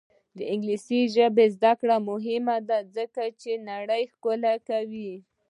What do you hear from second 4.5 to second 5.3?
کوي.